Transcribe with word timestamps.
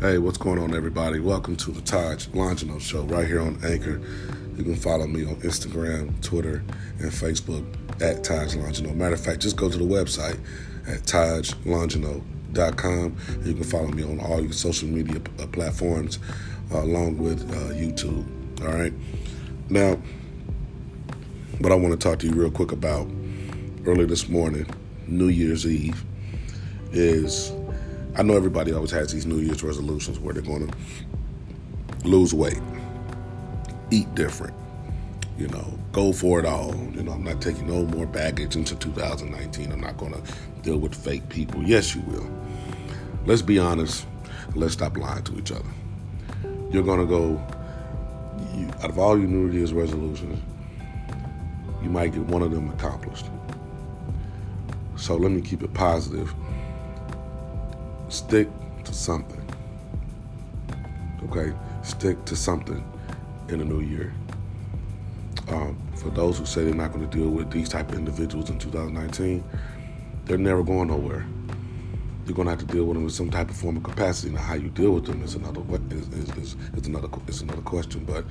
Hey, 0.00 0.16
what's 0.16 0.38
going 0.38 0.58
on, 0.58 0.74
everybody? 0.74 1.20
Welcome 1.20 1.56
to 1.56 1.72
the 1.72 1.82
Taj 1.82 2.28
Longino 2.28 2.80
Show 2.80 3.02
right 3.02 3.26
here 3.26 3.42
on 3.42 3.62
Anchor. 3.62 4.00
You 4.56 4.64
can 4.64 4.74
follow 4.74 5.06
me 5.06 5.26
on 5.26 5.34
Instagram, 5.42 6.18
Twitter, 6.22 6.64
and 7.00 7.10
Facebook 7.10 7.66
at 8.00 8.24
Taj 8.24 8.54
Longino. 8.54 8.94
Matter 8.94 9.16
of 9.16 9.22
fact, 9.22 9.42
just 9.42 9.56
go 9.56 9.68
to 9.68 9.76
the 9.76 9.84
website 9.84 10.40
at 10.88 11.02
tajlongino.com. 11.02 13.16
You 13.44 13.52
can 13.52 13.62
follow 13.62 13.88
me 13.88 14.02
on 14.02 14.20
all 14.20 14.40
your 14.40 14.52
social 14.52 14.88
media 14.88 15.20
uh, 15.38 15.46
platforms 15.48 16.18
uh, 16.72 16.78
along 16.78 17.18
with 17.18 17.42
uh, 17.50 17.74
YouTube. 17.74 18.24
All 18.62 18.72
right. 18.72 18.94
Now, 19.68 19.98
what 21.58 21.72
I 21.72 21.74
want 21.74 21.92
to 21.92 21.98
talk 21.98 22.20
to 22.20 22.26
you 22.26 22.32
real 22.32 22.50
quick 22.50 22.72
about 22.72 23.06
early 23.84 24.06
this 24.06 24.30
morning, 24.30 24.64
New 25.06 25.28
Year's 25.28 25.66
Eve, 25.66 26.02
is 26.90 27.52
I 28.16 28.22
know 28.22 28.34
everybody 28.36 28.72
always 28.72 28.90
has 28.90 29.12
these 29.12 29.24
New 29.24 29.38
Year's 29.38 29.62
resolutions 29.62 30.18
where 30.18 30.34
they're 30.34 30.42
going 30.42 30.68
to 30.68 32.08
lose 32.08 32.34
weight, 32.34 32.60
eat 33.90 34.12
different, 34.14 34.54
you 35.38 35.46
know, 35.48 35.78
go 35.92 36.12
for 36.12 36.40
it 36.40 36.46
all. 36.46 36.74
You 36.92 37.02
know, 37.02 37.12
I'm 37.12 37.24
not 37.24 37.40
taking 37.40 37.66
no 37.66 37.86
more 37.86 38.06
baggage 38.06 38.56
into 38.56 38.74
2019. 38.76 39.72
I'm 39.72 39.80
not 39.80 39.96
going 39.96 40.12
to 40.12 40.22
deal 40.62 40.78
with 40.78 40.94
fake 40.94 41.28
people. 41.28 41.62
Yes, 41.62 41.94
you 41.94 42.02
will. 42.02 42.28
Let's 43.26 43.42
be 43.42 43.58
honest. 43.58 44.06
Let's 44.54 44.72
stop 44.72 44.96
lying 44.96 45.22
to 45.24 45.38
each 45.38 45.52
other. 45.52 45.70
You're 46.70 46.82
going 46.82 47.00
to 47.00 47.06
go, 47.06 47.42
you, 48.56 48.66
out 48.82 48.90
of 48.90 48.98
all 48.98 49.16
your 49.16 49.28
New 49.28 49.52
Year's 49.52 49.72
resolutions, 49.72 50.40
you 51.82 51.90
might 51.90 52.12
get 52.12 52.22
one 52.22 52.42
of 52.42 52.50
them 52.50 52.70
accomplished. 52.70 53.26
So 54.96 55.16
let 55.16 55.30
me 55.30 55.40
keep 55.40 55.62
it 55.62 55.72
positive 55.72 56.34
stick 58.10 58.48
to 58.84 58.92
something. 58.92 59.42
Okay? 61.24 61.52
Stick 61.82 62.24
to 62.26 62.36
something 62.36 62.84
in 63.48 63.58
the 63.58 63.64
new 63.64 63.80
year. 63.80 64.12
Um, 65.48 65.76
for 65.96 66.10
those 66.10 66.38
who 66.38 66.46
say 66.46 66.64
they're 66.64 66.74
not 66.74 66.92
going 66.92 67.08
to 67.08 67.16
deal 67.16 67.28
with 67.28 67.50
these 67.50 67.68
type 67.68 67.90
of 67.90 67.98
individuals 67.98 68.50
in 68.50 68.58
2019, 68.58 69.42
they're 70.24 70.38
never 70.38 70.62
going 70.62 70.88
nowhere. 70.88 71.26
You're 72.26 72.36
going 72.36 72.46
to 72.46 72.50
have 72.50 72.60
to 72.60 72.66
deal 72.66 72.84
with 72.84 72.94
them 72.94 73.04
in 73.04 73.10
some 73.10 73.30
type 73.30 73.50
of 73.50 73.56
form 73.56 73.76
of 73.76 73.82
capacity. 73.82 74.32
Now, 74.32 74.42
how 74.42 74.54
you 74.54 74.68
deal 74.68 74.92
with 74.92 75.06
them 75.06 75.22
is 75.22 75.34
another 75.34 75.62
is, 75.90 76.08
is, 76.08 76.36
is, 76.36 76.56
is 76.76 76.86
another 76.86 77.08
is 77.26 77.42
another 77.42 77.62
question. 77.62 78.04
But 78.04 78.24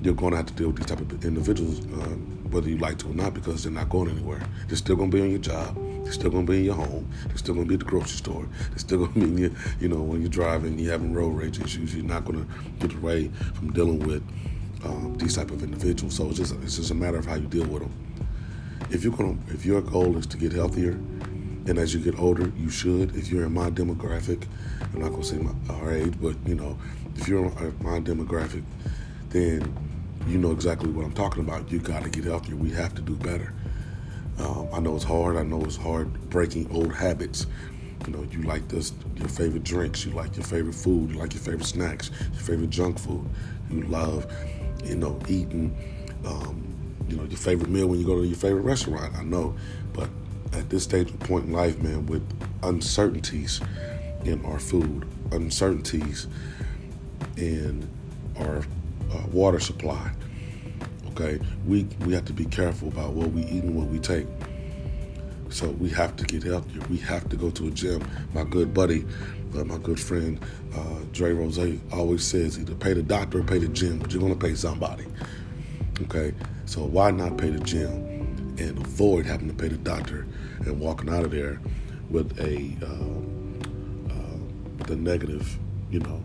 you're 0.00 0.14
going 0.14 0.32
to 0.32 0.38
have 0.38 0.46
to 0.46 0.54
deal 0.54 0.68
with 0.68 0.78
these 0.78 0.86
type 0.86 1.00
of 1.00 1.24
individuals, 1.24 1.78
um, 1.80 2.48
whether 2.50 2.68
you 2.68 2.78
like 2.78 2.98
to 2.98 3.08
or 3.08 3.14
not, 3.14 3.34
because 3.34 3.62
they're 3.62 3.72
not 3.72 3.88
going 3.88 4.10
anywhere. 4.10 4.42
They're 4.66 4.76
still 4.76 4.96
going 4.96 5.10
to 5.12 5.16
be 5.16 5.22
on 5.22 5.30
your 5.30 5.38
job. 5.38 5.76
They're 6.04 6.12
still 6.12 6.30
to 6.30 6.42
be 6.42 6.58
in 6.58 6.64
your 6.64 6.74
home. 6.74 7.10
They're 7.26 7.36
still 7.36 7.54
to 7.56 7.64
be 7.64 7.74
at 7.74 7.80
the 7.80 7.86
grocery 7.86 8.16
store. 8.16 8.46
They're 8.70 8.78
still 8.78 9.06
to 9.06 9.12
be 9.14 9.22
in 9.22 9.38
your, 9.38 9.50
you 9.80 9.88
know, 9.88 10.02
when 10.02 10.20
you're 10.20 10.30
driving, 10.30 10.78
you're 10.78 10.92
having 10.92 11.12
road 11.12 11.30
rage 11.30 11.60
issues. 11.60 11.94
You're 11.94 12.04
not 12.04 12.26
to 12.26 12.46
get 12.80 12.94
away 12.94 13.28
from 13.54 13.72
dealing 13.72 14.00
with 14.00 14.22
um, 14.84 15.14
these 15.18 15.36
type 15.36 15.50
of 15.50 15.62
individuals. 15.62 16.16
So 16.16 16.28
it's 16.28 16.38
just 16.38 16.54
it's 16.62 16.76
just 16.76 16.90
a 16.90 16.94
matter 16.94 17.18
of 17.18 17.26
how 17.26 17.34
you 17.34 17.46
deal 17.46 17.66
with 17.66 17.82
them. 17.82 17.92
If 18.90 19.04
you're 19.04 19.16
to, 19.16 19.38
if 19.48 19.64
your 19.64 19.80
goal 19.80 20.16
is 20.16 20.26
to 20.26 20.36
get 20.36 20.52
healthier, 20.52 20.98
and 21.66 21.78
as 21.78 21.94
you 21.94 22.00
get 22.00 22.18
older, 22.18 22.52
you 22.58 22.68
should. 22.68 23.14
If 23.16 23.30
you're 23.30 23.44
in 23.44 23.54
my 23.54 23.70
demographic, 23.70 24.44
I'm 24.92 25.00
not 25.00 25.14
to 25.14 25.22
say 25.22 25.36
my 25.38 25.52
our 25.70 25.92
age, 25.92 26.14
but 26.20 26.36
you 26.46 26.54
know, 26.54 26.78
if 27.16 27.28
you're 27.28 27.46
in 27.46 27.76
my 27.80 28.00
demographic, 28.00 28.64
then 29.30 29.74
you 30.26 30.38
know 30.38 30.50
exactly 30.50 30.90
what 30.90 31.04
I'm 31.04 31.12
talking 31.12 31.44
about. 31.44 31.70
You 31.70 31.78
got 31.78 32.02
to 32.02 32.10
get 32.10 32.24
healthier. 32.24 32.56
We 32.56 32.70
have 32.70 32.94
to 32.96 33.02
do 33.02 33.14
better. 33.14 33.54
Um, 34.38 34.68
I 34.72 34.80
know 34.80 34.96
it's 34.96 35.04
hard. 35.04 35.36
I 35.36 35.42
know 35.42 35.62
it's 35.62 35.76
hard 35.76 36.12
breaking 36.30 36.70
old 36.72 36.94
habits. 36.94 37.46
You 38.06 38.12
know, 38.12 38.26
you 38.30 38.42
like 38.42 38.66
this, 38.68 38.92
your 39.16 39.28
favorite 39.28 39.62
drinks, 39.62 40.04
you 40.04 40.12
like 40.12 40.36
your 40.36 40.44
favorite 40.44 40.74
food, 40.74 41.10
you 41.10 41.18
like 41.18 41.34
your 41.34 41.42
favorite 41.42 41.66
snacks, 41.66 42.10
your 42.32 42.42
favorite 42.42 42.70
junk 42.70 42.98
food. 42.98 43.24
You 43.70 43.82
love, 43.82 44.26
you 44.84 44.96
know, 44.96 45.18
eating, 45.28 45.76
um, 46.26 46.64
you 47.08 47.16
know, 47.16 47.24
your 47.24 47.38
favorite 47.38 47.70
meal 47.70 47.86
when 47.86 48.00
you 48.00 48.06
go 48.06 48.20
to 48.20 48.26
your 48.26 48.36
favorite 48.36 48.62
restaurant. 48.62 49.14
I 49.14 49.22
know, 49.22 49.54
but 49.92 50.08
at 50.52 50.68
this 50.68 50.82
stage 50.84 51.10
of 51.10 51.20
point 51.20 51.46
in 51.46 51.52
life, 51.52 51.80
man, 51.80 52.06
with 52.06 52.26
uncertainties 52.64 53.60
in 54.24 54.44
our 54.44 54.58
food, 54.58 55.06
uncertainties 55.30 56.26
in 57.36 57.88
our 58.38 58.58
uh, 59.12 59.26
water 59.30 59.60
supply. 59.60 60.10
Okay, 61.12 61.38
we 61.66 61.86
we 62.06 62.14
have 62.14 62.24
to 62.24 62.32
be 62.32 62.46
careful 62.46 62.88
about 62.88 63.12
what 63.12 63.32
we 63.32 63.42
eat 63.42 63.64
and 63.64 63.74
what 63.74 63.88
we 63.88 63.98
take. 63.98 64.26
So 65.50 65.68
we 65.68 65.90
have 65.90 66.16
to 66.16 66.24
get 66.24 66.42
healthier. 66.42 66.80
We 66.88 66.96
have 66.98 67.28
to 67.28 67.36
go 67.36 67.50
to 67.50 67.68
a 67.68 67.70
gym. 67.70 68.02
My 68.32 68.44
good 68.44 68.72
buddy, 68.72 69.04
uh, 69.54 69.64
my 69.64 69.76
good 69.76 70.00
friend 70.00 70.42
uh, 70.74 71.00
Dre 71.12 71.32
Rose 71.34 71.78
always 71.92 72.24
says 72.24 72.58
either 72.58 72.74
pay 72.74 72.94
the 72.94 73.02
doctor 73.02 73.40
or 73.40 73.42
pay 73.42 73.58
the 73.58 73.68
gym, 73.68 73.98
but 73.98 74.10
you're 74.10 74.22
gonna 74.22 74.34
pay 74.34 74.54
somebody. 74.54 75.04
Okay, 76.00 76.32
so 76.64 76.82
why 76.86 77.10
not 77.10 77.36
pay 77.36 77.50
the 77.50 77.60
gym 77.60 78.56
and 78.58 78.78
avoid 78.78 79.26
having 79.26 79.48
to 79.48 79.54
pay 79.54 79.68
the 79.68 79.76
doctor 79.76 80.26
and 80.60 80.80
walking 80.80 81.10
out 81.10 81.24
of 81.24 81.30
there 81.30 81.60
with 82.08 82.40
a 82.40 82.74
uh, 82.86 84.14
uh 84.14 84.38
with 84.78 84.90
a 84.90 84.96
negative, 84.96 85.58
you 85.90 86.00
know, 86.00 86.22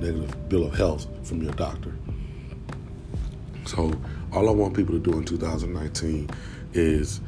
negative 0.00 0.48
bill 0.50 0.66
of 0.66 0.74
health 0.74 1.06
from 1.26 1.42
your 1.42 1.52
doctor. 1.52 1.94
So, 3.66 3.92
all 4.32 4.48
I 4.48 4.52
want 4.52 4.74
people 4.74 4.94
to 4.94 5.00
do 5.00 5.16
in 5.18 5.24
2019 5.24 6.30
is 6.72 7.20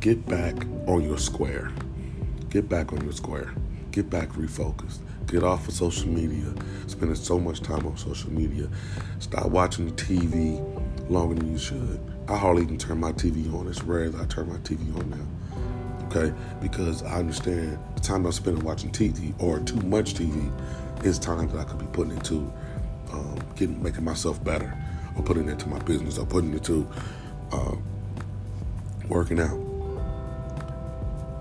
get 0.00 0.24
back 0.26 0.54
on 0.86 1.02
your 1.02 1.18
square. 1.18 1.70
Get 2.50 2.68
back 2.68 2.92
on 2.92 3.02
your 3.02 3.12
square. 3.12 3.52
Get 3.90 4.10
back 4.10 4.28
refocused. 4.30 4.98
Get 5.26 5.42
off 5.42 5.68
of 5.68 5.74
social 5.74 6.08
media. 6.08 6.52
Spending 6.86 7.14
so 7.14 7.38
much 7.38 7.60
time 7.60 7.86
on 7.86 7.96
social 7.96 8.30
media. 8.30 8.68
Stop 9.18 9.46
watching 9.46 9.86
the 9.86 9.92
TV 9.92 10.58
longer 11.10 11.34
than 11.34 11.52
you 11.52 11.58
should. 11.58 12.00
I 12.28 12.36
hardly 12.36 12.62
even 12.62 12.78
turn 12.78 13.00
my 13.00 13.12
TV 13.12 13.52
on. 13.54 13.68
It's 13.68 13.82
rare 13.82 14.10
that 14.10 14.20
I 14.20 14.26
turn 14.26 14.48
my 14.48 14.58
TV 14.58 14.96
on 14.98 15.10
now. 15.10 16.06
Okay? 16.06 16.34
Because 16.60 17.02
I 17.02 17.18
understand 17.18 17.78
the 17.94 18.00
time 18.00 18.24
I'm 18.24 18.32
spending 18.32 18.64
watching 18.64 18.90
TV 18.90 19.34
or 19.40 19.60
too 19.60 19.80
much 19.82 20.14
TV 20.14 20.52
is 21.04 21.18
time 21.18 21.48
that 21.48 21.58
I 21.58 21.64
could 21.64 21.78
be 21.78 21.86
putting 21.86 22.12
into 22.12 22.52
um, 23.12 23.38
getting 23.56 23.82
making 23.82 24.04
myself 24.04 24.42
better, 24.44 24.72
or 25.18 25.22
putting 25.22 25.48
it 25.48 25.52
into 25.52 25.68
my 25.68 25.78
business, 25.80 26.18
or 26.18 26.26
putting 26.26 26.54
it 26.54 26.64
to 26.64 26.88
uh, 27.52 27.74
working 29.08 29.40
out. 29.40 29.58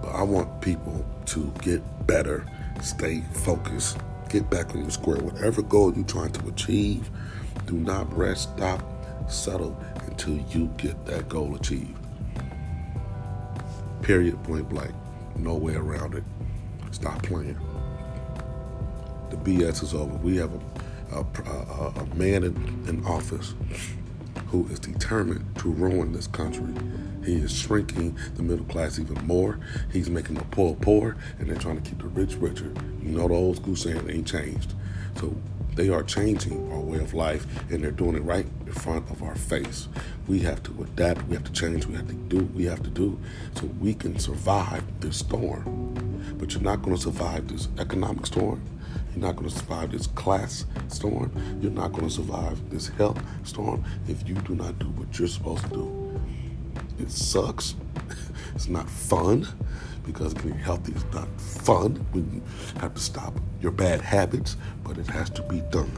But 0.02 0.10
I 0.10 0.24
want 0.24 0.62
people 0.62 1.06
to 1.28 1.54
get 1.62 2.08
better, 2.08 2.46
stay 2.82 3.22
focused, 3.32 3.98
get 4.30 4.50
back 4.50 4.72
on 4.72 4.82
your 4.82 4.90
square. 4.90 5.18
Whatever 5.18 5.62
goal 5.62 5.94
you're 5.94 6.06
trying 6.06 6.32
to 6.34 6.48
achieve, 6.48 7.10
do 7.66 7.74
not 7.74 8.16
rest, 8.18 8.50
stop, 8.56 8.82
settle 9.30 9.78
until 10.06 10.38
you 10.50 10.68
get 10.78 11.06
that 11.06 11.30
goal 11.30 11.56
achieved. 11.56 11.96
Period, 14.02 14.42
point 14.44 14.70
blank. 14.70 14.94
No 15.36 15.56
way 15.56 15.76
around 15.76 16.16
it. 16.16 16.24
Stop 16.92 17.22
playing 17.24 17.58
the 19.30 19.38
BS 19.38 19.84
is 19.84 19.94
over. 19.94 20.16
We 20.18 20.38
have 20.38 20.54
a, 20.54 20.60
a, 21.12 22.01
a 22.01 22.06
man 22.16 22.44
in, 22.44 22.85
in 22.88 23.06
office 23.06 23.53
who 24.47 24.68
is 24.68 24.79
determined 24.79 25.56
to 25.57 25.69
ruin 25.69 26.13
this 26.13 26.28
country. 26.28 26.73
He 27.25 27.35
is 27.35 27.51
shrinking 27.51 28.18
the 28.35 28.44
middle 28.44 28.66
class 28.66 29.00
even 29.00 29.25
more. 29.28 29.59
He's 29.91 30.09
making 30.09 30.35
the 30.35 30.45
poor 30.45 30.75
poor, 30.75 31.18
and 31.40 31.50
they're 31.50 31.57
trying 31.57 31.81
to 31.81 31.90
keep 31.90 32.00
the 32.00 32.07
rich 32.07 32.35
richer. 32.35 32.72
You 33.01 33.09
know 33.09 33.28
the 33.28 33.34
old 33.34 33.57
school 33.57 33.75
saying 33.75 34.09
ain't 34.09 34.28
changed. 34.28 34.73
So 35.19 35.35
they 35.75 35.90
are 35.90 36.03
changing 36.03 36.72
our 36.72 36.79
way 36.79 37.00
of 37.00 37.13
life, 37.13 37.45
and 37.69 37.84
they're 37.84 37.91
doing 37.91 38.16
it 38.16 38.24
right 38.24 38.45
in 38.66 38.74
front 38.74 39.09
of 39.12 39.22
our 39.22 39.35
face. 39.35 39.89
We 40.28 40.39
have 40.39 40.63
to 40.63 40.84
adapt. 40.84 41.28
We 41.28 41.35
have 41.35 41.44
to 41.44 41.51
change. 41.51 41.85
We 41.85 41.95
have 41.95 42.07
to 42.07 42.13
do. 42.13 42.38
what 42.38 42.53
We 42.53 42.66
have 42.66 42.84
to 42.84 42.89
do 42.89 43.19
so 43.56 43.65
we 43.80 43.94
can 43.94 44.18
survive 44.18 44.83
this 45.01 45.18
storm. 45.18 46.36
But 46.39 46.53
you're 46.53 46.63
not 46.63 46.81
going 46.81 46.95
to 46.95 47.01
survive 47.01 47.48
this 47.50 47.68
economic 47.77 48.25
storm 48.25 48.62
you're 49.18 49.25
not 49.25 49.36
going 49.36 49.50
to 49.50 49.56
survive 49.56 49.92
this 49.92 50.06
class 50.08 50.66
storm. 50.90 51.31
You're 51.60 51.72
not 51.72 51.92
going 51.92 52.08
to 52.08 52.14
survive 52.14 52.69
this 52.69 52.90
health 52.90 53.19
storm 53.44 53.84
if 54.08 54.28
you 54.30 54.36
do 54.36 54.54
not 54.54 54.78
do 54.78 54.90
what 54.90 55.18
you're 55.18 55.28
supposed 55.28 55.64
to 55.64 55.69
do. 55.69 56.22
It 57.00 57.12
sucks. 57.12 57.75
It's 58.56 58.68
not 58.68 58.90
fun 58.90 59.48
because 60.04 60.34
getting 60.34 60.58
healthy 60.58 60.92
is 60.94 61.06
not 61.14 61.28
fun 61.40 61.96
when 62.12 62.31
you 62.34 62.42
have 62.81 62.96
to 62.96 63.00
stop 63.00 63.36
your 63.62 63.72
bad 63.72 64.02
habits, 64.02 64.58
but 64.84 64.98
it 64.98 65.06
has 65.08 65.30
to 65.31 65.44
be 65.44 65.62
done. 65.70 65.92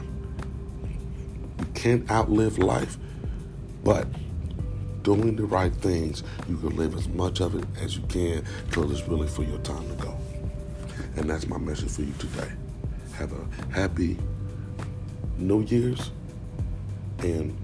You 1.58 1.64
can't 1.72 2.10
outlive 2.10 2.58
life, 2.58 2.98
but 3.82 4.06
doing 5.02 5.36
the 5.36 5.46
right 5.46 5.72
things, 5.72 6.22
you 6.50 6.58
can 6.58 6.76
live 6.76 6.94
as 6.94 7.08
much 7.08 7.40
of 7.40 7.54
it 7.54 7.64
as 7.80 7.96
you 7.96 8.02
can 8.08 8.44
until 8.66 8.90
it's 8.90 9.08
really 9.08 9.28
for 9.28 9.42
your 9.42 9.58
time 9.58 9.88
to 9.88 9.94
go. 10.02 10.18
And 11.16 11.30
that's 11.30 11.46
my 11.46 11.56
message 11.56 11.90
for 11.90 12.02
you 12.02 12.12
today 12.18 12.50
have 13.20 13.32
a 13.32 13.72
happy 13.72 14.16
New 15.36 15.62
Year's. 15.62 16.10
And 17.18 17.56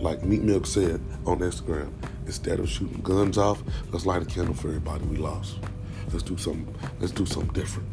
like 0.00 0.22
Meek 0.22 0.42
Mill 0.42 0.62
said 0.64 1.00
on 1.26 1.38
Instagram, 1.38 1.90
instead 2.26 2.60
of 2.60 2.68
shooting 2.68 3.00
guns 3.00 3.38
off, 3.38 3.62
let's 3.90 4.04
light 4.04 4.22
a 4.22 4.26
candle 4.26 4.54
for 4.54 4.68
everybody 4.68 5.04
we 5.06 5.16
lost. 5.16 5.58
Let's 6.12 6.22
do 6.22 6.36
something. 6.36 6.72
Let's 7.00 7.12
do 7.12 7.24
something 7.24 7.52
different. 7.54 7.88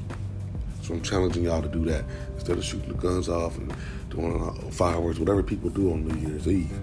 So 0.82 0.94
I'm 0.94 1.02
challenging 1.02 1.44
y'all 1.44 1.62
to 1.62 1.70
do 1.70 1.86
that 1.86 2.04
instead 2.36 2.58
of 2.58 2.66
shooting 2.66 2.90
the 2.90 2.96
guns 2.96 3.30
off 3.30 3.58
and 3.58 3.74
doing 4.10 4.72
fireworks, 4.72 5.20
whatever 5.20 5.42
people 5.42 5.70
do 5.70 5.94
on 5.94 6.06
New 6.06 6.30
Year's 6.30 6.48
Eve. 6.48 6.80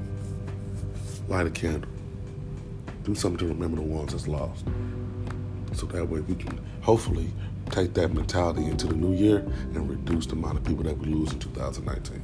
Light 1.28 1.46
a 1.46 1.50
candle. 1.50 1.90
Do 3.04 3.14
something 3.14 3.38
to 3.38 3.46
remember 3.46 3.76
the 3.76 3.82
ones 3.82 4.12
that's 4.12 4.28
lost. 4.28 4.64
So 5.74 5.86
that 5.86 6.08
way 6.08 6.20
we 6.20 6.34
can 6.34 6.60
hopefully 6.82 7.30
take 7.70 7.94
that 7.94 8.12
mentality 8.12 8.64
into 8.64 8.86
the 8.86 8.94
new 8.94 9.14
year 9.14 9.38
and 9.38 9.88
reduce 9.88 10.26
the 10.26 10.32
amount 10.32 10.58
of 10.58 10.64
people 10.64 10.84
that 10.84 10.96
we 10.98 11.06
lose 11.06 11.32
in 11.32 11.38
2019. 11.38 12.22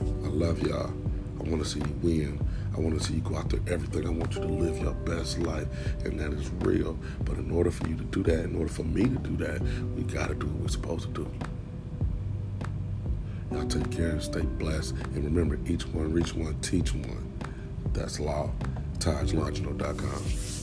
I 0.00 0.28
love 0.28 0.62
y'all. 0.62 0.92
I 1.38 1.48
want 1.48 1.62
to 1.62 1.68
see 1.68 1.80
you 1.80 1.98
win. 2.02 2.48
I 2.74 2.80
want 2.80 2.98
to 2.98 3.04
see 3.04 3.14
you 3.14 3.20
go 3.20 3.36
out 3.36 3.50
there 3.50 3.60
everything. 3.66 4.06
I 4.06 4.10
want 4.10 4.34
you 4.34 4.40
to 4.40 4.46
live 4.46 4.78
your 4.78 4.92
best 4.92 5.38
life, 5.40 5.66
and 6.04 6.18
that 6.20 6.32
is 6.32 6.48
real. 6.60 6.98
But 7.24 7.36
in 7.36 7.50
order 7.50 7.70
for 7.70 7.86
you 7.86 7.96
to 7.96 8.04
do 8.04 8.22
that, 8.22 8.44
in 8.44 8.56
order 8.56 8.70
for 8.70 8.84
me 8.84 9.02
to 9.02 9.18
do 9.18 9.36
that, 9.44 9.60
we 9.94 10.02
got 10.04 10.28
to 10.28 10.34
do 10.34 10.46
what 10.46 10.62
we're 10.62 10.68
supposed 10.68 11.14
to 11.14 11.24
do. 11.24 11.30
Y'all 13.50 13.66
take 13.66 13.90
care 13.90 14.10
and 14.10 14.22
stay 14.22 14.40
blessed. 14.40 14.94
And 15.14 15.24
remember, 15.24 15.58
each 15.66 15.86
one, 15.88 16.12
reach 16.12 16.34
one, 16.34 16.58
teach 16.60 16.94
one. 16.94 17.30
That's 17.92 18.18
law. 18.18 18.50
TajLongino.com. 18.98 20.61